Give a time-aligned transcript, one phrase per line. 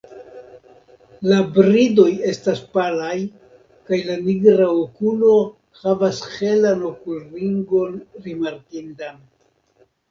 [1.31, 3.13] La bridoj estas palaj
[3.91, 5.31] kaj la nigra okulo
[5.85, 9.27] havas helan okulringon rimarkindan.